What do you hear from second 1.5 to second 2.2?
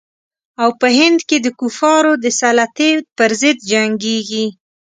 کفارو